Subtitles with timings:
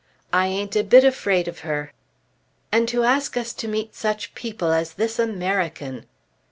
[0.33, 1.93] "I ain't a bit afraid of her."
[2.71, 6.07] "And to ask us to meet such people as this American!"